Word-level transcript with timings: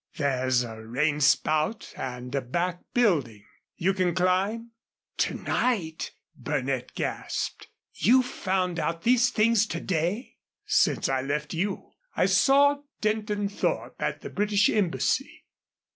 There's 0.17 0.63
a 0.63 0.81
rain 0.83 1.19
spout 1.21 1.93
and 1.95 2.33
a 2.33 2.41
back 2.41 2.79
building. 2.91 3.45
You 3.75 3.93
can 3.93 4.15
climb?" 4.15 4.71
"To 5.17 5.35
night?" 5.35 6.09
Burnett 6.35 6.95
gasped. 6.95 7.67
"You 7.93 8.23
found 8.23 8.79
out 8.79 9.03
these 9.03 9.29
things 9.29 9.67
to 9.67 9.79
day?" 9.79 10.37
"Since 10.65 11.07
I 11.07 11.21
left 11.21 11.53
you. 11.53 11.91
I 12.17 12.25
saw 12.25 12.77
Denton 12.99 13.47
Thorpe 13.47 14.01
at 14.01 14.21
the 14.21 14.31
British 14.31 14.71
embassy." 14.71 15.45